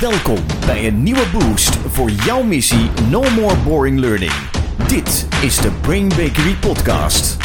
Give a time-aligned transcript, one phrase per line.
[0.00, 4.32] Welkom bij een nieuwe boost voor jouw missie No More Boring Learning.
[4.88, 7.36] Dit is de Brain Bakery Podcast.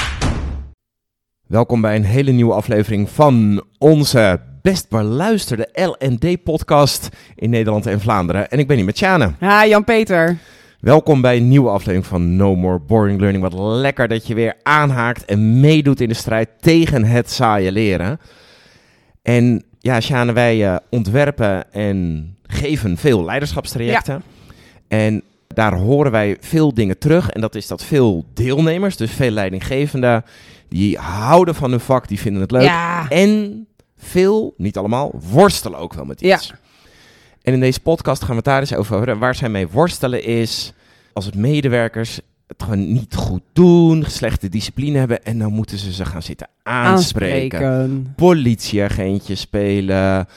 [1.48, 8.50] Welkom bij een hele nieuwe aflevering van onze best beluisterde L&D-podcast in Nederland en Vlaanderen.
[8.50, 9.34] En ik ben hier met Sjane.
[9.40, 10.38] Ja, Jan-Peter.
[10.80, 13.44] Welkom bij een nieuwe aflevering van No More Boring Learning.
[13.44, 18.20] Wat lekker dat je weer aanhaakt en meedoet in de strijd tegen het saaie leren.
[19.22, 24.14] En ja, Sjane, wij uh, ontwerpen en geven veel leiderschapstrajecten.
[24.14, 24.22] Ja.
[24.88, 27.30] En daar horen wij veel dingen terug.
[27.30, 30.24] En dat is dat veel deelnemers, dus veel leidinggevenden,
[30.70, 32.64] die houden van hun vak, die vinden het leuk.
[32.64, 33.10] Ja.
[33.10, 33.66] En
[33.98, 36.48] veel, niet allemaal, worstelen ook wel met iets.
[36.48, 36.56] Ja.
[37.42, 39.20] En in deze podcast gaan we het daar eens over hebben.
[39.20, 40.74] Waar zij mee worstelen is
[41.14, 45.94] als het medewerkers het gewoon niet goed doen, slechte discipline hebben en dan moeten ze
[45.94, 47.60] ze gaan zitten aanspreken.
[47.60, 48.14] Aanspreken.
[48.16, 50.28] Politieagentje spelen.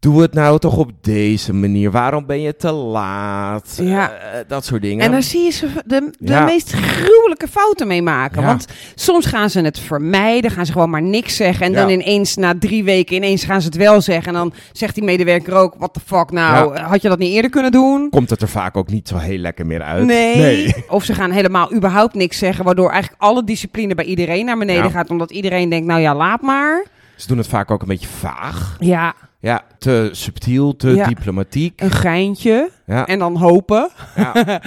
[0.00, 1.90] Doe het nou toch op deze manier.
[1.90, 3.78] Waarom ben je te laat?
[3.82, 4.10] Ja.
[4.12, 5.04] Eh, dat soort dingen.
[5.04, 6.44] En daar zie je ze de, de Ja.
[6.44, 8.40] meest gruwelijke fouten mee maken.
[8.40, 8.46] Ja.
[8.46, 11.66] Want soms gaan ze het vermijden, gaan ze gewoon maar niks zeggen.
[11.66, 14.26] En dan ineens, na drie weken, ineens gaan ze het wel zeggen.
[14.26, 16.82] En dan zegt die medewerker ook, what the fuck nou, Ja.
[16.88, 18.10] had je dat niet eerder kunnen doen?
[18.10, 20.04] Komt het er vaak ook niet zo heel lekker meer uit?
[20.04, 20.74] Nee.
[20.88, 24.90] Of ze gaan helemaal überhaupt niks zeggen, waardoor eigenlijk alle discipline bij iedereen naar beneden
[24.90, 25.10] gaat.
[25.10, 26.84] Omdat iedereen denkt, nou ja, laat maar.
[27.16, 28.76] Ze doen het vaak ook een beetje vaag.
[28.80, 31.06] Ja, Ja, te subtiel, te Ja.
[31.06, 31.80] diplomatiek.
[31.80, 32.70] een geintje.
[32.86, 33.06] Ja.
[33.06, 33.90] En dan hopen.
[34.16, 34.32] Ja.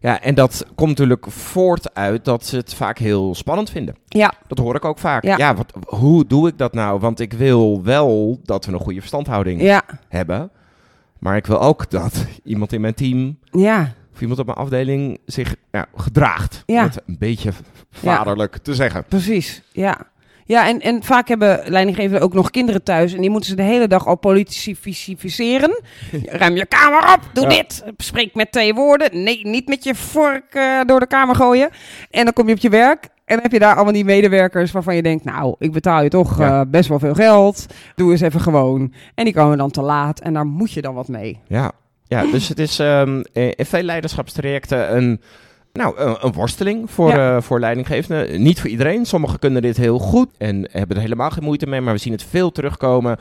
[0.00, 3.96] ja, en dat komt natuurlijk voort uit dat ze het vaak heel spannend vinden.
[4.06, 5.22] Ja, Dat hoor ik ook vaak.
[5.24, 5.36] Ja.
[5.36, 7.00] Ja, wat, hoe doe ik dat nou?
[7.00, 10.50] Want ik wil wel dat we een goede verstandhouding ja, hebben.
[11.18, 13.92] Maar ik wil ook dat iemand in mijn team ja.
[14.14, 16.62] of iemand op mijn afdeling zich ja, gedraagt.
[16.66, 16.82] Om Ja.
[16.82, 17.50] het een beetje
[17.90, 19.04] vaderlijk te zeggen.
[19.04, 19.98] Precies, ja.
[20.48, 23.12] Ja, en, en vaak hebben leidinggevenden ook nog kinderen thuis.
[23.14, 25.80] En die moeten ze de hele dag al politificeren.
[26.40, 27.48] Ruim je kamer op, doe Ja.
[27.50, 27.84] dit.
[27.96, 29.22] Spreek met twee woorden.
[29.22, 31.68] Nee, niet met je vork eh, door de kamer gooien.
[32.10, 33.04] En dan kom je op je werk.
[33.04, 35.24] En dan heb je daar allemaal die medewerkers waarvan je denkt...
[35.24, 36.60] nou, ik betaal je toch Ja.
[36.60, 37.66] eh, best wel veel geld.
[37.96, 38.92] Doe eens even gewoon.
[39.14, 40.20] En die komen dan te laat.
[40.20, 41.40] En daar moet je dan wat mee.
[41.48, 41.72] Ja,
[42.06, 43.02] ja dus het is eh,
[43.32, 45.20] in veel leiderschapstrajecten een,
[45.78, 47.36] nou, een, een worsteling voor, Ja.
[47.36, 48.42] eh, voor leidinggevenden.
[48.42, 49.06] Niet voor iedereen.
[49.06, 51.80] Sommigen kunnen dit heel goed en hebben er helemaal geen moeite mee.
[51.80, 53.16] Maar we zien het veel terugkomen.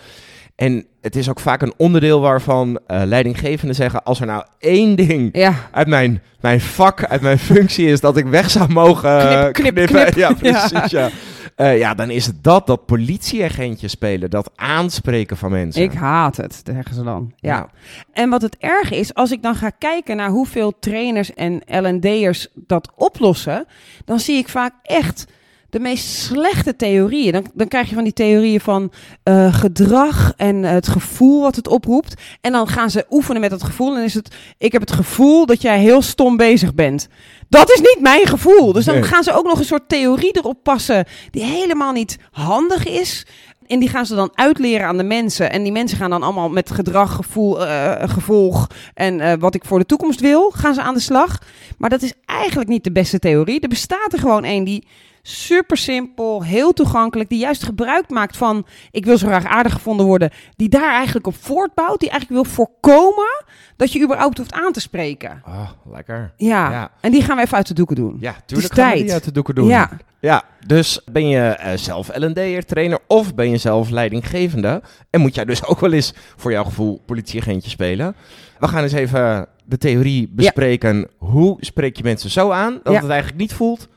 [0.58, 4.04] En het is ook vaak een onderdeel waarvan eh, leidinggevenden zeggen...
[4.04, 8.00] als er nou één ding Ja, uit mijn, mijn vak, uit mijn functie is...
[8.00, 10.06] dat ik weg zou mogen eh, Knip, knip, knippen.
[10.14, 10.16] knip.
[10.16, 11.10] Ja, precies, ja.
[11.56, 14.30] Eh, ja, dan is het dat, dat politieagentje spelen.
[14.30, 15.82] Dat aanspreken van mensen.
[15.82, 17.34] Ik haat het, zeggen ze dan.
[17.36, 17.56] Ja.
[17.56, 17.70] Ja.
[18.14, 22.48] En wat het erg is, als ik dan ga kijken naar hoeveel trainers en L&D'ers
[22.54, 23.66] dat oplossen,
[24.06, 25.26] dan zie ik vaak echt
[25.70, 27.32] de meest slechte theorieën.
[27.32, 28.92] Dan, dan krijg je van die theorieën van
[29.24, 32.22] eh, gedrag en het gevoel wat het oproept.
[32.42, 33.96] En dan gaan ze oefenen met dat gevoel.
[33.98, 37.08] En is het, ik heb het gevoel dat jij heel stom bezig bent.
[37.50, 38.74] Dat is niet mijn gevoel.
[38.74, 39.04] Dus dan Nee.
[39.04, 43.26] gaan ze ook nog een soort theorie erop passen die helemaal niet handig is.
[43.68, 45.52] En die gaan ze dan uitleren aan de mensen.
[45.52, 49.66] En die mensen gaan dan allemaal met gedrag, gevoel, eh, gevolg en eh, wat ik
[49.66, 51.38] voor de toekomst wil, gaan ze aan de slag.
[51.78, 53.60] Maar dat is eigenlijk niet de beste theorie.
[53.60, 54.88] Er bestaat er gewoon één die
[55.30, 60.06] super simpel, heel toegankelijk, die juist gebruik maakt van ik wil zo graag aardig gevonden
[60.06, 63.46] worden, die daar eigenlijk op voortbouwt, die eigenlijk wil voorkomen
[63.76, 65.42] dat je überhaupt hoeft aan te spreken.
[65.46, 66.34] Ah, lekker.
[66.38, 66.72] Ja.
[66.72, 66.92] Ja.
[67.02, 68.18] en die gaan we even uit de doeken doen.
[68.20, 69.68] Ja, tuurlijk gaan we die uit de doeken doen.
[69.68, 69.90] Ja.
[70.20, 75.36] Ja, dus ben je eh, zelf L&D'er, trainer of ben je zelf leidinggevende en moet
[75.36, 78.16] jij dus ook wel eens voor jouw gevoel politieagentje spelen.
[78.60, 81.08] We gaan eens even de theorie bespreken.
[81.18, 83.00] Hoe spreek je mensen zo aan dat Ja.
[83.02, 83.88] het eigenlijk niet voelt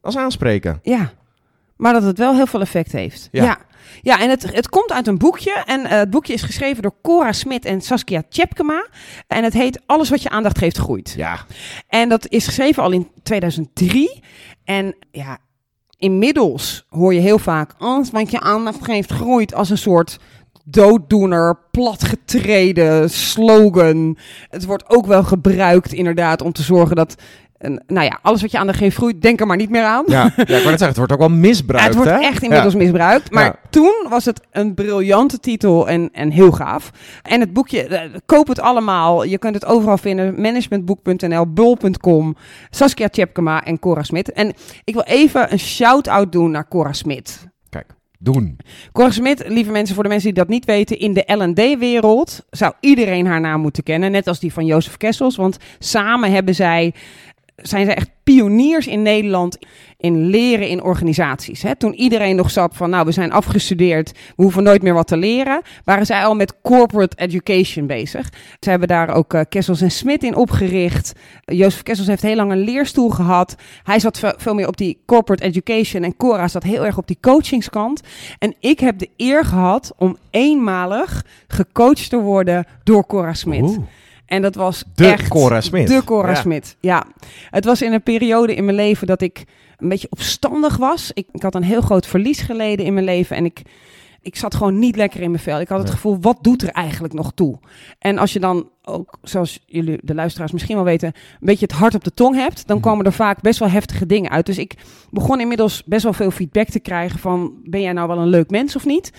[0.00, 0.78] als aanspreken?
[0.82, 1.12] Ja,
[1.80, 3.28] maar dat het wel heel veel effect heeft.
[3.32, 3.44] Ja.
[3.44, 3.58] Ja,
[4.02, 4.20] ja.
[4.20, 5.62] en het, het komt uit een boekje.
[5.66, 8.86] En eh, het boekje is geschreven door Cora Smit en Saskia Tjepkema.
[9.26, 11.14] En het heet Alles wat je aandacht geeft groeit.
[11.16, 11.38] Ja,
[11.88, 14.22] En dat is geschreven al in 2003.
[14.64, 15.38] En ja,
[15.96, 17.74] inmiddels hoor je heel vaak...
[17.78, 20.18] Alles wat je aandacht geeft groeit als een soort
[20.64, 24.18] dooddoener, platgetreden slogan.
[24.48, 27.14] Het wordt ook wel gebruikt inderdaad om te zorgen dat...
[27.60, 30.04] en, nou ja, alles wat je aandacht geeft groeit, denk er maar niet meer aan.
[30.06, 30.32] ja.
[30.36, 31.94] ja ik wou net zeggen, het wordt ook wel misbruikt.
[31.94, 32.28] Ja, het wordt hè?
[32.28, 33.30] echt inmiddels misbruikt.
[33.30, 36.90] Maar toen was het een briljante titel en, en heel gaaf.
[37.22, 39.24] En het boekje, eh, koop het allemaal.
[39.24, 40.40] Je kunt het overal vinden.
[40.40, 42.36] Managementboek.nl, bul.com,
[42.70, 44.32] Saskia Tjepkema en Cora Smit.
[44.32, 44.52] En
[44.84, 47.48] ik wil even een shout-out doen naar Cora Smit.
[47.68, 47.86] Kijk,
[48.18, 48.56] doen.
[48.92, 52.72] Cora Smit, lieve mensen, voor de mensen die dat niet weten, in de L&D-wereld zou
[52.80, 54.10] iedereen haar naam moeten kennen.
[54.10, 56.94] Net als die van Jozef Kessels, want samen hebben zij,
[57.62, 59.58] zijn zij echt pioniers in Nederland
[59.96, 61.62] in leren in organisaties.
[61.62, 61.76] Hè.
[61.76, 65.16] Toen iedereen nog zat van, nou, we zijn afgestudeerd, we hoeven nooit meer wat te
[65.16, 68.28] leren, waren zij al met corporate education bezig.
[68.60, 71.12] Ze hebben daar ook uh, Kessels en Smit in opgericht.
[71.44, 73.56] Jozef Kessels heeft heel lang een leerstoel gehad.
[73.82, 77.18] Hij zat veel meer op die corporate education en Cora zat heel erg op die
[77.20, 78.00] coachingskant.
[78.38, 83.78] En ik heb de eer gehad om eenmalig gecoacht te worden door Cora Smit.
[84.30, 85.88] En dat was de echt Cora Smit.
[85.88, 86.34] De Cora Ja.
[86.34, 86.76] Smit.
[86.80, 87.06] Ja,
[87.50, 89.44] het was in een periode in mijn leven dat ik
[89.76, 91.10] een beetje opstandig was.
[91.14, 93.62] Ik, ik had een heel groot verlies geleden in mijn leven en ik,
[94.22, 95.60] ik zat gewoon niet lekker in mijn vel.
[95.60, 97.58] Ik had het gevoel, wat doet er eigenlijk nog toe?
[97.98, 101.74] En als je dan ook, zoals jullie, de luisteraars misschien wel weten, een beetje het
[101.74, 102.86] hart op de tong hebt, dan Mhm.
[102.88, 104.46] komen er vaak best wel heftige dingen uit.
[104.46, 104.74] Dus ik
[105.10, 108.50] begon inmiddels best wel veel feedback te krijgen van, ben jij nou wel een leuk
[108.50, 109.12] mens of niet?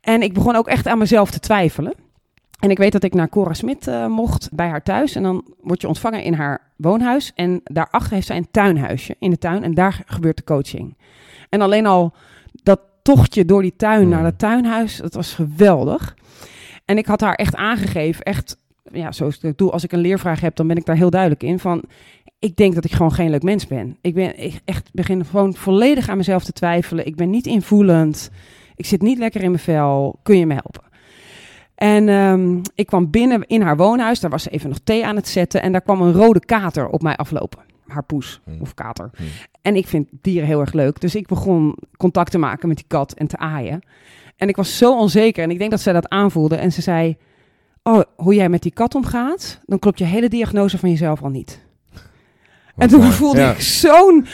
[0.00, 1.94] En ik begon ook echt aan mezelf te twijfelen.
[2.62, 5.14] En ik weet dat ik naar Cora Smit eh, mocht bij haar thuis.
[5.14, 7.32] En dan word je ontvangen in haar woonhuis.
[7.34, 9.62] En daarachter heeft zij een tuinhuisje in de tuin.
[9.62, 10.96] En daar gebeurt de coaching.
[11.48, 12.12] En alleen al
[12.62, 14.08] dat tochtje door die tuin Hmm.
[14.08, 16.16] naar het tuinhuis, dat was geweldig.
[16.84, 18.56] En ik had haar echt aangegeven, echt,
[18.92, 21.10] ja, zoals ik het doe, als ik een leervraag heb, dan ben ik daar heel
[21.10, 21.58] duidelijk in.
[21.58, 21.82] Van,
[22.38, 23.96] ik denk dat ik gewoon geen leuk mens ben.
[24.00, 27.06] Ik ben ik echt begin gewoon volledig aan mezelf te twijfelen.
[27.06, 28.30] Ik ben niet invoelend.
[28.76, 30.18] Ik zit niet lekker in mijn vel.
[30.22, 30.91] Kun je me helpen?
[31.82, 34.20] En ehm, ik kwam binnen in haar woonhuis.
[34.20, 35.62] Daar was ze even nog thee aan het zetten.
[35.62, 37.58] En daar kwam een rode kater op mij aflopen.
[37.86, 38.60] Haar poes Hmm.
[38.60, 39.10] of kater.
[39.16, 39.26] Hmm.
[39.62, 41.00] En ik vind dieren heel erg leuk.
[41.00, 43.80] Dus ik begon contact te maken met die kat en te aaien.
[44.36, 45.42] En ik was zo onzeker.
[45.42, 46.56] En ik denk dat zij dat aanvoelde.
[46.56, 47.16] En ze zei:
[47.82, 51.30] Oh, hoe jij met die kat omgaat, dan klopt je hele diagnose van jezelf al
[51.30, 51.64] niet.
[52.76, 53.12] En toen mooi.
[53.12, 53.50] voelde Ja.
[53.50, 54.26] ik zo'n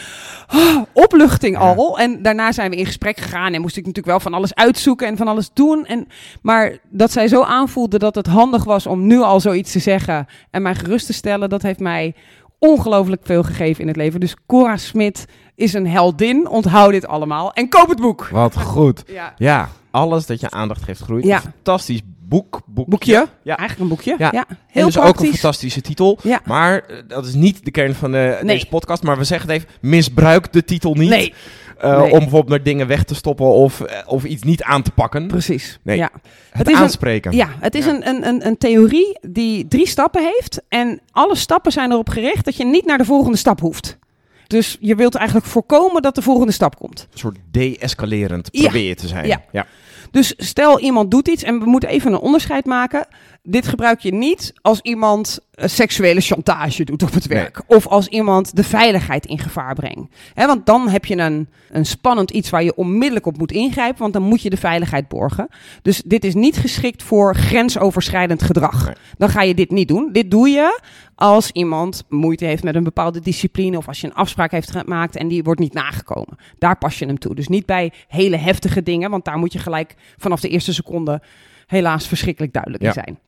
[0.47, 1.61] ah, opluchting Ja.
[1.61, 1.99] al.
[1.99, 5.07] En daarna zijn we in gesprek gegaan en moest ik natuurlijk wel van alles uitzoeken
[5.07, 5.87] en van alles doen.
[5.87, 6.07] En,
[6.43, 10.27] maar dat zij zo aanvoelde dat het handig was om nu al zoiets te zeggen
[10.51, 12.15] en mij gerust te stellen, dat heeft mij
[12.59, 14.21] ongelooflijk veel gegeven in het leven.
[14.21, 16.49] Dus Cora Smit is een heldin.
[16.49, 18.29] Onthoud dit allemaal en koop het boek.
[18.29, 19.03] Wat goed.
[19.07, 19.33] Ja.
[19.37, 21.25] Ja, alles dat je aandacht geeft groeit.
[21.25, 21.41] Ja.
[21.41, 22.61] Fantastisch boek.
[22.67, 22.91] boekje.
[22.91, 23.27] Boekje?
[23.43, 23.57] Ja.
[23.57, 24.15] Eigenlijk een boekje.
[24.19, 24.29] Ja.
[24.33, 24.45] Ja.
[24.49, 26.19] En Heel dus ook een fantastische titel.
[26.23, 26.41] Ja.
[26.45, 28.45] Maar eh, dat is niet de kern van Nee.
[28.45, 29.03] deze podcast.
[29.03, 31.09] Maar we zeggen het even, misbruik de titel niet.
[31.11, 31.35] Nee,
[31.79, 32.11] eh, Nee.
[32.13, 35.27] Om bijvoorbeeld naar dingen weg te stoppen of, eh, of iets niet aan te pakken.
[35.27, 35.79] precies.
[35.83, 35.97] Nee.
[35.97, 36.11] Ja.
[36.13, 36.23] Het,
[36.59, 37.33] Het is een- aanspreken.
[37.33, 37.91] Ja, het is Ja.
[37.95, 40.63] Een, een, een, een theorie die drie stappen heeft.
[40.69, 43.99] En alle stappen zijn erop gericht dat je niet naar de volgende stap hoeft.
[44.47, 47.09] Dus je wilt eigenlijk voorkomen dat de volgende stap komt.
[47.13, 48.63] Een soort de-escalerend Ja.
[48.63, 49.27] probeer je te zijn.
[49.27, 49.43] Ja.
[49.53, 49.67] ja.
[50.11, 53.07] Dus stel iemand doet iets en we moeten even een onderscheid maken.
[53.51, 57.63] Dit gebruik je niet als iemand eh, seksuele chantage doet op het werk.
[57.67, 60.15] Of als iemand de veiligheid in gevaar brengt.
[60.35, 63.99] Want dan heb je een, een spannend iets waar je onmiddellijk op moet ingrijpen.
[64.01, 65.49] Want dan moet je de veiligheid borgen.
[65.83, 68.85] Dus dit is niet geschikt voor grensoverschrijdend gedrag.
[68.87, 68.95] Nee.
[69.19, 70.13] Dan ga je dit niet doen.
[70.13, 70.81] Dit doe je
[71.15, 73.77] als iemand moeite heeft met een bepaalde discipline.
[73.77, 76.37] Of als je een afspraak heeft gemaakt en die wordt niet nagekomen.
[76.59, 77.35] Daar pas je hem toe.
[77.35, 79.11] Dus niet bij hele heftige dingen.
[79.11, 81.23] Want daar moet je gelijk vanaf de eerste seconde
[81.67, 82.89] helaas verschrikkelijk duidelijk Ja.
[82.89, 83.19] in zijn.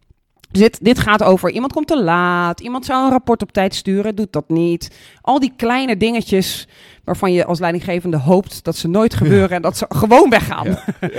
[0.51, 3.75] Dus dit, dit gaat over iemand komt te laat, iemand zou een rapport op tijd
[3.75, 4.91] sturen, doet dat niet.
[5.21, 6.69] Al die kleine dingetjes
[7.05, 10.67] waarvan je als leidinggevende hoopt dat ze nooit gebeuren en dat ze gewoon weggaan.
[10.67, 10.85] Ja.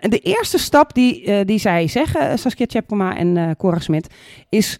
[0.00, 4.14] en de eerste stap die, eh, die zij zeggen, Saskia Tjepkema en eh Cora Smit,
[4.48, 4.78] is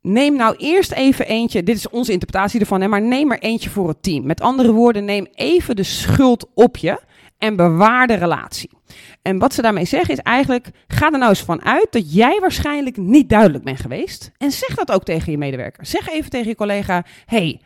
[0.00, 3.70] neem nou eerst even eentje, dit is onze interpretatie ervan, hè, maar neem er eentje
[3.70, 4.26] voor het team.
[4.26, 7.00] Met andere woorden, neem even de schuld op je
[7.42, 8.70] en bewaar de relatie.
[9.22, 12.38] En wat ze daarmee zeggen is eigenlijk, ga er nou eens van uit dat jij
[12.40, 14.30] waarschijnlijk niet duidelijk bent geweest.
[14.38, 15.86] En zeg dat ook tegen je medewerker.
[15.86, 17.60] Zeg even tegen je collega, hey,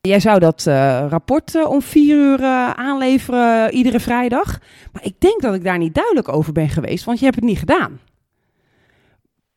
[0.00, 4.58] jij zou dat eh, rapport eh, om vier uur eh, aanleveren iedere vrijdag.
[4.92, 7.44] Maar ik denk dat ik daar niet duidelijk over ben geweest, want je hebt het
[7.44, 8.00] niet gedaan.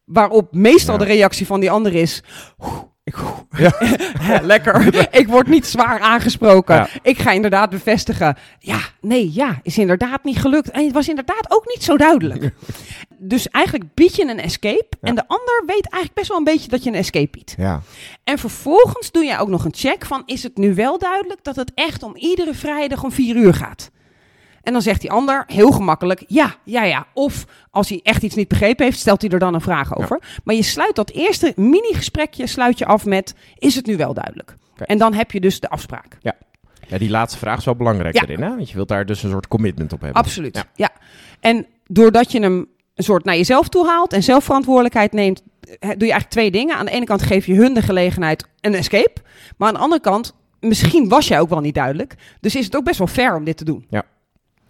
[0.03, 0.99] Waarop meestal Ja.
[0.99, 2.23] de reactie van die ander is,
[2.59, 3.15] "Oeh, ik,
[3.57, 3.71] Ja.
[4.53, 6.75] lekker, ik word niet zwaar aangesproken.
[6.75, 6.87] Ja.
[7.01, 10.71] Ik ga inderdaad bevestigen, ja, nee, ja, is inderdaad niet gelukt.
[10.71, 12.53] En het was inderdaad ook niet zo duidelijk.
[13.17, 14.87] Dus eigenlijk bied je een escape.
[15.01, 15.07] Ja.
[15.09, 17.53] En de ander weet eigenlijk best wel een beetje dat je een escape biedt.
[17.57, 17.81] Ja.
[18.23, 21.55] En vervolgens doe jij ook nog een check van, is het nu wel duidelijk dat
[21.55, 23.91] het echt om iedere vrijdag om vier uur gaat?
[24.63, 27.05] En dan zegt die ander heel gemakkelijk ja, ja, ja.
[27.13, 30.21] Of als hij echt iets niet begrepen heeft, stelt hij er dan een vraag over.
[30.43, 34.55] Maar je sluit dat eerste mini-gesprekje sluit je af met, is het nu wel duidelijk?
[34.75, 36.17] En dan heb je dus de afspraak.
[36.87, 38.21] ja, die laatste vraag is wel belangrijk Ja.
[38.21, 38.41] erin.
[38.41, 38.49] Hè?
[38.55, 40.21] Want je wilt daar dus een soort commitment op hebben.
[40.21, 40.55] Absoluut.
[40.55, 40.63] Ja.
[40.75, 40.89] Ja.
[41.39, 45.79] En doordat je hem een soort naar jezelf toe haalt en zelfverantwoordelijkheid neemt, eh, doe
[45.89, 46.75] je eigenlijk twee dingen.
[46.75, 49.21] Aan de ene kant geef je hun de gelegenheid een escape.
[49.57, 52.15] Maar aan de andere kant, misschien was jij ook wel niet duidelijk.
[52.39, 53.85] Dus is het ook best wel fair om dit te doen.
[53.89, 54.03] Ja.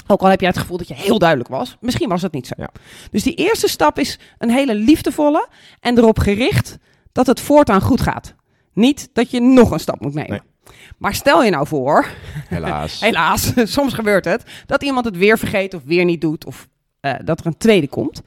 [0.08, 1.78] Ook al heb jij het gevoel dat je heel duidelijk was.
[1.80, 2.54] Misschien was het niet zo.
[2.58, 2.70] Ja.
[3.12, 5.48] Dus die eerste stap is een hele liefdevolle
[5.80, 6.78] en erop gericht
[7.12, 8.36] dat het voortaan goed gaat.
[8.74, 10.30] Niet dat je nog een stap moet nemen.
[10.30, 10.74] Nee.
[10.98, 12.08] Maar stel je nou voor,
[12.48, 13.00] Helaas.
[13.08, 16.68] helaas, soms gebeurt het, dat iemand het weer vergeet of weer niet doet of
[17.00, 18.22] eh, dat er een tweede komt.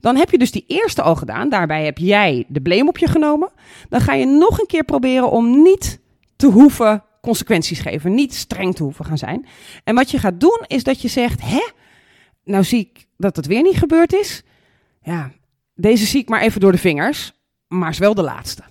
[0.00, 1.48] Dan heb je dus die eerste al gedaan.
[1.48, 3.50] Daarbij heb jij de blame op je genomen.
[3.88, 6.00] Dan ga je nog een keer proberen om niet
[6.36, 8.14] te hoeven consequenties geven.
[8.14, 9.46] Niet streng te hoeven gaan zijn.
[9.84, 11.66] En wat je gaat doen is dat je zegt: Hè,
[12.44, 14.42] nou zie ik dat het weer niet gebeurd is.
[15.02, 15.30] Ja,
[15.74, 17.32] deze zie ik maar even door de vingers.
[17.68, 18.62] Maar is wel de laatste.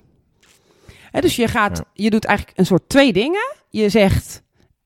[1.12, 1.84] Hè, dus je, gaat, Ja.
[1.94, 3.56] je doet eigenlijk een soort twee dingen.
[3.70, 4.44] Je zegt: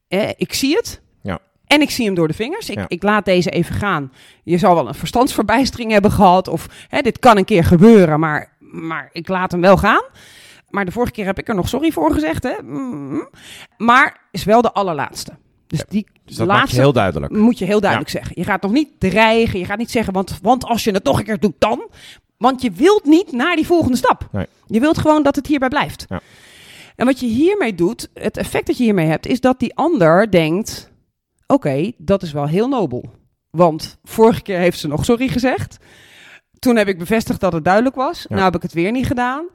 [0.08, 1.02] eh, Ik zie het.
[1.22, 1.40] Ja.
[1.68, 2.70] En ik zie hem door de vingers.
[2.70, 2.86] Ik, Ja.
[2.88, 4.12] ik laat deze even gaan.
[4.44, 6.48] Je zal wel een verstandsverbijstering hebben gehad.
[6.48, 10.04] Of hè, dit kan een keer gebeuren, maar, maar ik laat hem wel gaan.
[10.72, 12.44] Maar de vorige keer heb ik er nog sorry voor gezegd.
[12.44, 12.54] Hè?
[12.64, 13.30] Mm.
[13.78, 15.32] Maar is wel de allerlaatste.
[15.68, 17.34] Dus Ja, die Dus dat laatste heel duidelijk.
[17.34, 18.32] moet je heel duidelijk zeggen.
[18.36, 19.60] Je gaat nog niet dreigen.
[19.60, 21.90] Je gaat niet zeggen, want, want als je het nog een keer doet, dan.
[22.38, 24.28] Want je wilt niet naar die volgende stap.
[24.32, 24.46] Nee.
[24.68, 26.06] Je wilt gewoon dat het hierbij blijft.
[26.10, 26.20] Ja.
[26.96, 30.32] En wat je hiermee doet, het effect dat je hiermee hebt, is dat die ander
[30.32, 30.92] denkt:
[31.48, 33.10] oké, dat is wel heel nobel.
[33.50, 35.78] Want vorige keer heeft ze nog sorry gezegd.
[36.60, 38.20] Toen heb ik bevestigd dat het duidelijk was.
[38.22, 38.36] Ja.
[38.36, 39.46] Nou heb ik het weer niet gedaan.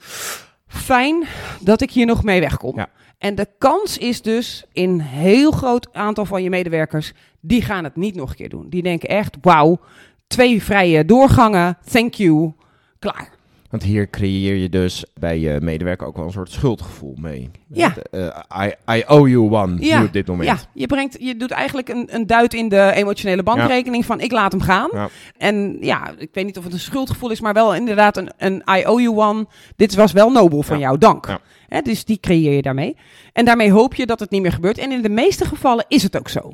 [0.67, 1.25] Fijn
[1.61, 2.77] dat ik hier nog mee wegkom.
[2.77, 2.89] Ja.
[3.19, 7.85] En de kans is dus in een heel groot aantal van je medewerkers, die gaan
[7.85, 8.69] het niet nog een keer doen.
[8.69, 9.81] Die denken echt, wauw,
[10.27, 12.53] twee vrije doorgangen, thank you,
[12.99, 13.36] klaar.
[13.71, 17.51] Want hier creëer je dus bij je medewerker ook wel een soort schuldgevoel mee.
[17.67, 17.95] Ja.
[18.11, 20.49] Eh, I, I owe you one Ja, nu op dit moment.
[20.49, 24.33] Ja, je, brengt, je doet eigenlijk een, een duit in de emotionele bankrekening van ik
[24.33, 24.89] laat hem gaan.
[24.93, 25.09] Ja.
[25.39, 28.63] En ja, ik weet niet of het een schuldgevoel is, maar wel inderdaad een, een
[28.79, 29.47] I owe you one.
[29.77, 31.27] Dit was wel nobel van jou, dank.
[31.27, 31.41] Ja.
[31.69, 32.97] Hè, dus die creëer je daarmee.
[33.33, 34.79] En daarmee hoop je dat het niet meer gebeurt.
[34.79, 36.53] En in de meeste gevallen is het ook zo.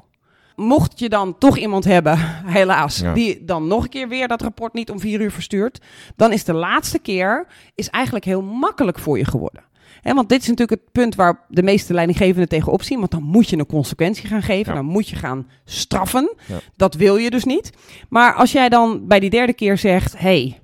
[0.56, 2.18] Mocht je dan toch iemand hebben,
[2.58, 3.12] helaas, Ja.
[3.12, 5.80] die dan nog een keer weer dat rapport niet om vier uur verstuurt,
[6.16, 9.64] dan is de laatste keer is eigenlijk heel makkelijk voor je geworden.
[10.00, 12.98] Hè, want dit is natuurlijk het punt waar de meeste leidinggevenden tegenop zien.
[12.98, 14.72] Want dan moet je een consequentie gaan geven.
[14.72, 14.78] Ja.
[14.78, 16.34] Dan moet je gaan straffen.
[16.46, 16.58] Ja.
[16.76, 17.70] Dat wil je dus niet.
[18.08, 20.60] Maar als jij dan bij die derde keer zegt: hey,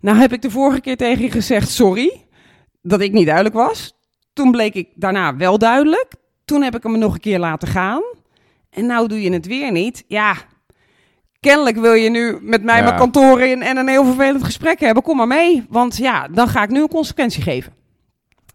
[0.00, 2.26] nou heb ik de vorige keer tegen je gezegd sorry
[2.82, 3.92] dat ik niet duidelijk was.
[4.32, 6.14] Toen bleek ik daarna wel duidelijk.
[6.44, 8.02] Toen heb ik hem nog een keer laten gaan.
[8.78, 10.04] En nou doe je het weer niet.
[10.06, 10.36] Ja,
[11.40, 12.84] kennelijk wil je nu met mij Ja.
[12.84, 15.02] mijn kantoor in en een heel vervelend gesprek hebben.
[15.02, 17.72] Kom maar mee, want ja, dan ga ik nu een consequentie geven.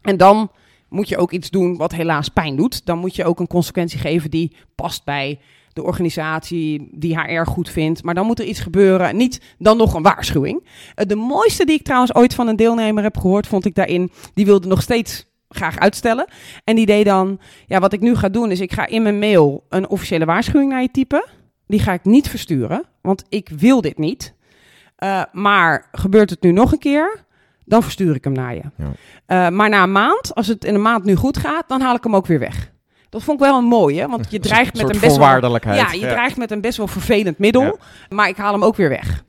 [0.01, 0.51] En dan
[0.89, 2.85] moet je ook iets doen wat helaas pijn doet.
[2.85, 5.39] Dan moet je ook een consequentie geven die past bij
[5.73, 8.03] de organisatie die haar erg goed vindt.
[8.03, 9.15] Maar dan moet er iets gebeuren.
[9.15, 10.67] Niet dan nog een waarschuwing.
[10.95, 14.11] Eh, de mooiste die ik trouwens ooit van een deelnemer heb gehoord, vond ik daarin.
[14.33, 16.25] Die wilde nog steeds graag uitstellen.
[16.63, 19.19] En die deed dan, ja, wat ik nu ga doen is, ik ga in mijn
[19.19, 21.25] mail een officiële waarschuwing naar je typen.
[21.67, 24.33] Die ga ik niet versturen, want ik wil dit niet.
[24.95, 27.23] Eh, maar gebeurt het nu nog een keer,
[27.65, 28.61] dan verstuur ik hem naar je.
[28.77, 28.91] Ja.
[29.25, 31.95] Eh, maar na een maand, als het in een maand nu goed gaat, dan haal
[31.95, 32.71] ik hem ook weer weg.
[33.09, 35.59] Dat vond ik wel een mooie, want je dreigt met een best wel...
[35.75, 37.75] Ja, je dreigt met een best wel vervelend middel, Ja.
[38.09, 39.23] maar ik haal hem ook weer weg.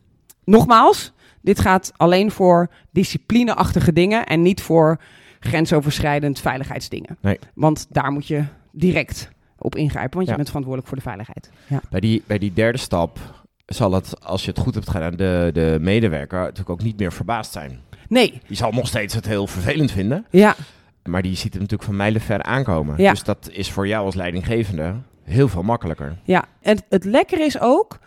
[0.44, 1.12] Nogmaals,
[1.42, 5.00] dit gaat alleen voor disciplineachtige dingen en niet voor
[5.44, 7.16] grensoverschrijdend veiligheidsdingen.
[7.20, 7.38] Nee.
[7.54, 11.50] Want daar moet je direct op ingrijpen, want je bent verantwoordelijk voor de veiligheid.
[11.66, 11.80] Ja.
[11.90, 13.18] Bij die, bij die derde stap
[13.66, 17.12] zal het, als je het goed hebt gedaan, de, de medewerker natuurlijk ook niet meer
[17.12, 17.80] verbaasd zijn.
[18.08, 20.54] Nee, Die zal nog steeds het heel vervelend vinden, ja,
[21.02, 22.94] maar die ziet het natuurlijk van mijlenver aankomen.
[23.02, 23.10] Ja.
[23.10, 26.16] Dus dat is voor jou als leidinggevende heel veel makkelijker.
[26.24, 26.44] ja.
[26.60, 27.98] En het lekker is ook,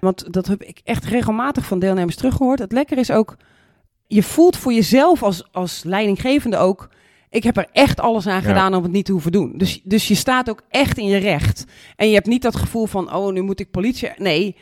[0.00, 2.58] want dat heb ik echt regelmatig van deelnemers teruggehoord.
[2.58, 3.36] Het lekker is ook,
[4.06, 6.88] je voelt voor jezelf als, als leidinggevende ook.
[7.30, 8.48] Ik heb er echt alles aan Ja.
[8.48, 9.52] gedaan om het niet te hoeven doen.
[9.56, 11.64] Dus, dus je staat ook echt in je recht.
[11.96, 14.10] En je hebt niet dat gevoel van, oh, nu moet ik politie.
[14.16, 14.56] Nee,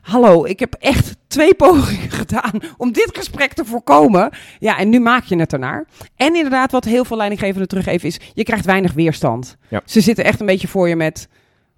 [0.00, 4.30] hallo, ik heb echt twee pogingen gedaan om dit gesprek te voorkomen.
[4.58, 5.86] Ja, en nu maak je het ernaar.
[6.16, 9.56] En inderdaad, wat heel veel leidinggevenden teruggeven is, je krijgt weinig weerstand.
[9.68, 9.82] Ja.
[9.84, 11.28] Ze zitten echt een beetje voor je met,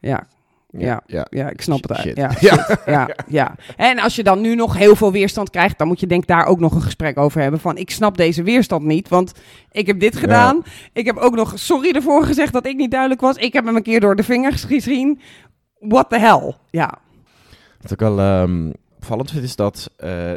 [0.00, 0.26] ja,
[0.70, 1.26] ja, ja.
[1.30, 1.98] ja, ik snap het.
[1.98, 2.16] Shit.
[2.16, 2.54] Ja, Ja.
[2.66, 2.78] shit.
[2.87, 3.54] ja, ja.
[3.76, 6.28] En als je dan nu nog heel veel weerstand krijgt, dan moet je denk ik
[6.28, 7.60] daar ook nog een gesprek over hebben.
[7.60, 9.32] Van ik snap deze weerstand niet, want
[9.72, 10.62] ik heb dit gedaan.
[10.92, 13.37] Ik heb ook nog sorry ervoor gezegd dat ik niet duidelijk was.
[13.37, 15.20] Ik heb hem een keer door de vingers gezien.
[15.78, 16.54] What the hell?
[16.70, 16.98] Ja,
[17.80, 19.90] Wat ik wel ehm, opvallend vind is dat,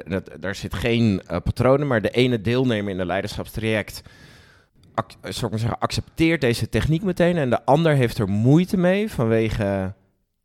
[0.05, 4.01] dat daar zit geen eh, patronen, maar de ene deelnemer in een leiderschapstraject
[4.93, 8.77] ac- zal ik maar zeggen, accepteert deze techniek meteen en de ander heeft er moeite
[8.77, 9.93] mee vanwege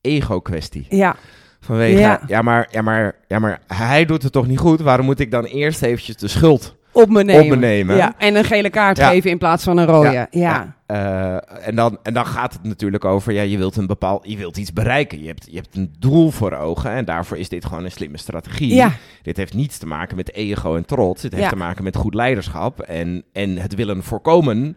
[0.06, 0.86] ego-kwestie.
[0.88, 1.16] ja,
[1.60, 2.20] Vanwege, Ja.
[2.26, 2.42] ja.
[2.42, 4.80] maar, ja, maar, ja, maar hij doet het toch niet goed?
[4.80, 7.42] Waarom moet ik dan eerst eventjes de schuld op me nemen.
[7.42, 7.96] op me nemen?
[7.96, 9.08] Ja, en een gele kaart Ja.
[9.10, 10.26] geven in plaats van een rode.
[10.30, 14.28] Ja, Eh, en, dan, en dan gaat het natuurlijk over, ja, je wilt een bepaald,
[14.30, 15.20] je wilt iets bereiken.
[15.20, 18.18] Je hebt, je hebt een doel voor ogen en daarvoor is dit gewoon een slimme
[18.18, 18.74] strategie.
[18.74, 18.92] ja.
[19.22, 21.22] Dit heeft niets te maken met ego en trots.
[21.22, 24.76] Dit heeft te maken met goed leiderschap en, en het willen voorkomen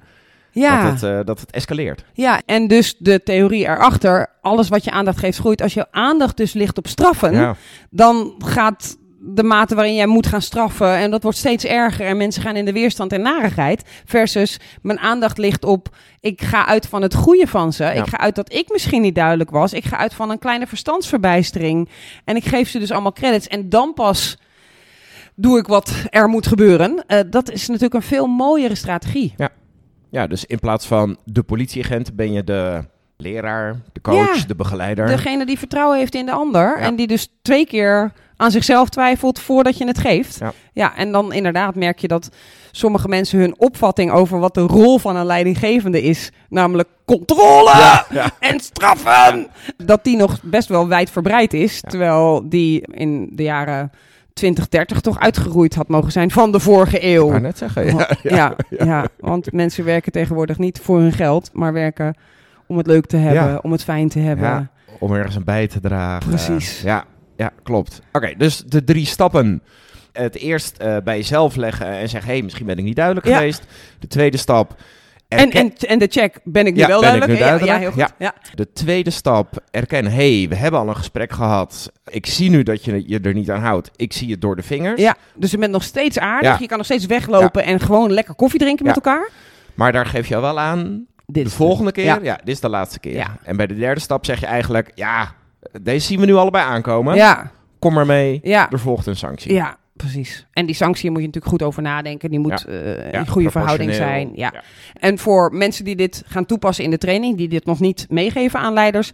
[0.51, 0.83] Ja.
[0.83, 2.03] Dat, het, eh, dat het escaleert.
[2.13, 5.61] Ja, en dus de theorie erachter, alles wat je aandacht geeft groeit.
[5.61, 7.55] Als je aandacht dus ligt op straffen, Ja.
[7.89, 12.17] dan gaat de mate waarin jij moet gaan straffen en dat wordt steeds erger en
[12.17, 13.83] mensen gaan in de weerstand en narigheid.
[14.05, 17.83] Versus mijn aandacht ligt op, ik ga uit van het goede van ze.
[17.83, 19.73] Ik ga uit dat ik misschien niet duidelijk was.
[19.73, 21.89] Ik ga uit van een kleine verstandsverbijstering.
[22.25, 24.37] En ik geef ze dus allemaal credits en dan pas
[25.35, 27.03] doe ik wat er moet gebeuren.
[27.07, 29.33] Eh, dat is natuurlijk een veel mooiere strategie.
[29.37, 29.49] Ja,
[30.09, 32.83] dus in plaats van de politieagent ben je de
[33.17, 34.45] leraar, de coach, Ja.
[34.47, 35.07] de begeleider.
[35.07, 36.79] Degene die vertrouwen heeft in de ander.
[36.79, 36.85] Ja.
[36.85, 40.37] En die dus twee keer aan zichzelf twijfelt voordat je het geeft.
[40.39, 40.53] Ja.
[40.73, 42.29] ja, en dan inderdaad merk je dat
[42.71, 48.05] sommige mensen hun opvatting over wat de rol van een leidinggevende is, namelijk controle Ja,
[48.09, 48.29] ja.
[48.39, 49.47] en straffen,
[49.77, 51.79] dat die nog best wel wijdverbreid is.
[51.81, 51.89] Ja.
[51.89, 53.91] Terwijl die in de jaren
[54.33, 57.27] 2030 toch uitgeroeid had mogen zijn van de vorige Ik eeuw.
[57.29, 57.86] wou net zeggen.
[57.95, 62.15] Ja, Ja, ja, want mensen werken tegenwoordig niet voor hun geld, maar werken
[62.67, 64.48] om het leuk te hebben, om het fijn te hebben.
[64.50, 64.69] Ja,
[65.00, 66.29] om ergens aan bij te dragen.
[66.29, 66.81] Precies.
[66.81, 67.05] ja,
[67.36, 68.01] ja, klopt.
[68.12, 69.62] Oké, dus de drie stappen.
[70.12, 73.25] Het eerst eh, bij jezelf leggen en zeggen, hé, hey, misschien ben ik niet duidelijk
[73.27, 73.36] Ja.
[73.38, 73.65] geweest.
[74.00, 74.75] De tweede stap.
[75.29, 77.39] En, erken- en, en de check, ben ik nu Ja, wel duidelijk?
[77.39, 78.13] Ja, Ja, heel goed.
[78.17, 78.33] Ja.
[78.55, 81.91] De tweede stap, erkennen, hé, hey, we hebben al een gesprek gehad.
[82.07, 83.91] Ik zie nu dat je je er niet aan houdt.
[83.95, 85.01] Ik zie het door de vingers.
[85.01, 86.59] Ja, dus je bent nog steeds aardig.
[86.59, 89.29] Je kan nog steeds weglopen en gewoon lekker koffie drinken met elkaar.
[89.75, 92.36] Maar daar geef je al wel aan, Dit de volgende keer, ja.
[92.36, 93.38] Dit is de laatste keer.
[93.43, 95.33] En bij de derde stap zeg je eigenlijk, ja,
[95.81, 97.15] deze zien we nu allebei aankomen.
[97.15, 99.53] Ja, Kom maar mee, ja, er volgt een sanctie.
[99.53, 100.45] ja, precies.
[100.53, 102.29] En die sanctie moet je natuurlijk goed over nadenken.
[102.29, 102.71] Die moet Ja.
[102.73, 104.31] eh, Ja, in goede verhouding zijn.
[104.35, 104.49] Ja.
[104.53, 104.63] Ja.
[104.93, 108.59] En voor mensen die dit gaan toepassen in de training, die dit nog niet meegeven
[108.59, 109.11] aan leiders,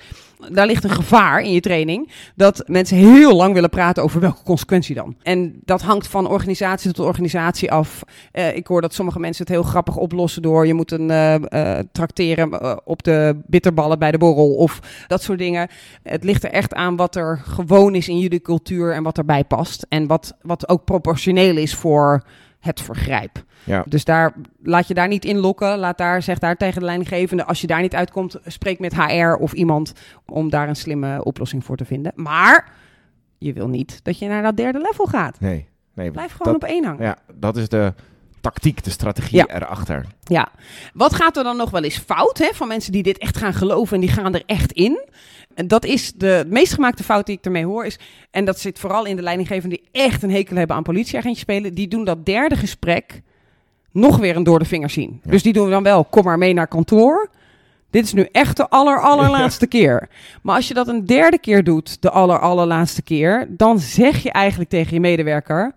[0.52, 4.44] daar ligt een gevaar in je training dat mensen heel lang willen praten over welke
[4.44, 5.16] consequentie dan.
[5.22, 8.04] En dat hangt van organisatie tot organisatie af.
[8.32, 11.80] Eh, ik hoor dat sommige mensen het heel grappig oplossen door je moet een eh,
[11.92, 15.68] tracteren op de bitterballen bij de borrel of dat soort dingen.
[16.04, 19.44] Het ligt er echt aan wat er gewoon is in jullie cultuur en wat erbij
[19.44, 22.24] past en wat, wat ook proportioneel is voor
[22.66, 23.44] het vergrijp.
[23.64, 23.84] Ja.
[23.88, 25.78] Dus daar, laat je daar niet in lokken.
[25.78, 29.34] Laat daar, zeg daar tegen de leidinggevende, als je daar niet uitkomt, spreek met HR
[29.40, 29.94] of iemand
[30.26, 32.12] om daar een slimme oplossing voor te vinden.
[32.16, 32.72] Maar
[33.38, 35.40] je wil niet dat je naar dat derde level gaat.
[35.40, 36.12] Nee, nee.
[36.12, 37.04] Blijf gewoon dat, op één hangen.
[37.04, 37.94] Ja, dat is de
[38.42, 39.48] tactiek, de strategie Ja.
[39.48, 40.06] erachter.
[40.24, 40.48] Ja.
[40.94, 43.54] Wat gaat er dan nog wel eens fout hè, van mensen die dit echt gaan
[43.54, 45.04] geloven en die gaan er echt in?
[45.56, 47.86] En dat is de meest gemaakte fout die ik ermee hoor.
[47.86, 48.00] Is,
[48.32, 51.74] en dat zit vooral in de leidinggevenden die echt een hekel hebben aan politieagentjes spelen.
[51.74, 53.22] Die doen dat derde gesprek
[53.92, 55.20] nog weer een door de vingers zien.
[55.24, 55.32] Ja.
[55.32, 57.30] Dus die doen dan wel, kom maar mee naar kantoor.
[57.90, 60.10] Dit is nu echt de aller, allerlaatste keer.
[60.42, 64.32] Maar als je dat een derde keer doet, de aller, allerlaatste keer, dan zeg je
[64.32, 65.74] eigenlijk tegen je medewerker: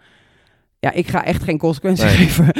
[0.80, 2.14] Ja, ik ga echt geen consequenties Nee.
[2.16, 2.52] geven.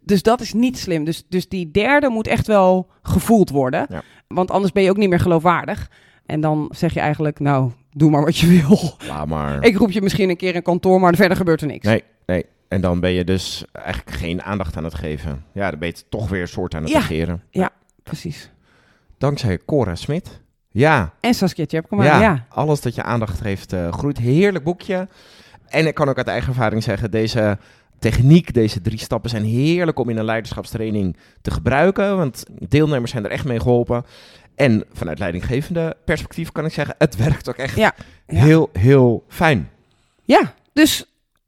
[0.00, 1.04] Dus dat is niet slim.
[1.04, 3.86] Dus, dus die derde moet echt wel gevoeld worden.
[3.88, 4.02] Ja.
[4.26, 5.90] Want anders ben je ook niet meer geloofwaardig.
[6.28, 8.78] En dan zeg je eigenlijk: Nou, doe maar wat je wil.
[9.08, 9.64] Laat maar.
[9.64, 11.84] Ik roep je misschien een keer in kantoor, maar verder gebeurt er niks.
[11.86, 12.44] Nee, nee.
[12.68, 15.44] En dan ben je dus eigenlijk geen aandacht aan het geven.
[15.52, 16.98] Ja, dan ben je toch weer een soort aan het Ja.
[16.98, 17.42] negeren.
[18.02, 18.50] Precies.
[19.18, 20.40] Dankzij Cora Smit.
[20.70, 22.46] Ja, En Saskia Tjepkema, ja, ja.
[22.48, 24.18] alles dat je aandacht geeft eh, groeit.
[24.18, 25.08] Heerlijk boekje.
[25.66, 27.58] En ik kan ook uit eigen ervaring zeggen, deze
[27.98, 32.16] techniek, deze drie stappen zijn heerlijk om in een leiderschapstraining te gebruiken.
[32.16, 34.04] Want deelnemers zijn er echt mee geholpen.
[34.58, 37.94] En vanuit leidinggevende perspectief kan ik zeggen, het werkt ook echt Ja.
[38.26, 38.42] Ja.
[38.44, 39.70] heel, heel fijn.
[40.24, 41.04] Ja, dus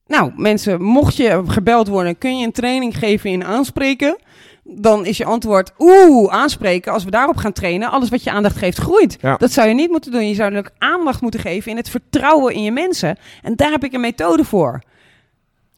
[0.07, 4.19] nou mensen, mocht je gebeld worden, kun je een training geven in aanspreken?
[4.65, 6.93] Dan is je antwoord, oeh, aanspreken.
[6.93, 9.17] Als we daarop gaan trainen, alles wat je aandacht geeft, groeit.
[9.21, 9.37] Ja.
[9.37, 10.29] Dat zou je niet moeten doen.
[10.29, 13.17] Je zou ook aandacht moeten geven in het vertrouwen in je mensen.
[13.43, 14.83] En daar heb ik een methode voor.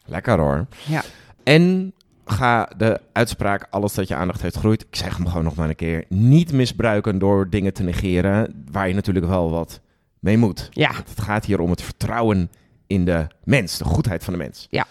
[0.05, 0.67] Lekker hoor.
[0.87, 1.03] Ja.
[1.43, 1.93] En
[2.25, 5.69] ga de uitspraak, alles dat je aandacht heeft groeit, ik zeg hem gewoon nog maar
[5.69, 9.81] een keer, niet misbruiken door dingen te negeren, waar je natuurlijk wel wat
[10.19, 10.69] mee moet.
[10.71, 10.93] Ja.
[10.93, 12.51] Want Het gaat hier om het vertrouwen
[12.87, 14.67] in de mens, de goedheid van de mens.
[14.71, 14.87] Ja.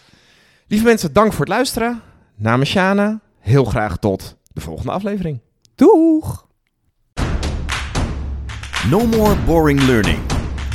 [0.67, 2.01] Lieve mensen, dank voor het luisteren.
[2.35, 5.39] Namens Shana, heel graag tot de volgende aflevering.
[5.75, 6.49] Doeg!
[8.89, 10.19] No more boring learning.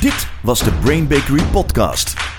[0.01, 2.16] Dit was de Brain Bakery podcast.